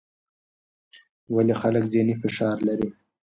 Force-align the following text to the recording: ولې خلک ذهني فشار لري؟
ولې 1.35 1.53
خلک 1.61 1.83
ذهني 1.93 2.15
فشار 2.21 2.57
لري؟ 2.67 2.89